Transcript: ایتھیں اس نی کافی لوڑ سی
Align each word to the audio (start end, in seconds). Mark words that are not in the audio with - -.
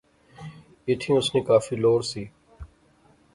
ایتھیں 0.87 1.17
اس 1.17 1.27
نی 1.33 1.41
کافی 1.49 1.75
لوڑ 1.81 1.99
سی 2.11 2.23